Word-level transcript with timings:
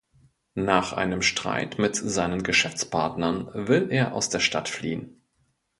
Nach 0.55 0.93
einem 0.93 1.21
Streit 1.21 1.77
mit 1.77 1.95
seinen 1.95 2.41
Geschäftspartnern 2.41 3.51
will 3.53 3.91
er 3.91 4.15
aus 4.15 4.29
der 4.29 4.39
Stadt 4.39 4.67
fliehen. 4.67 5.21